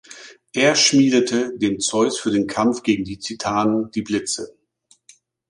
Er 0.53 0.73
schmiedete 0.73 1.55
dem 1.59 1.79
Zeus 1.79 2.17
für 2.17 2.31
den 2.31 2.47
Kampf 2.47 2.81
gegen 2.81 3.03
die 3.03 3.19
Titanen 3.19 3.91
die 3.91 4.01
Blitze. 4.01 4.57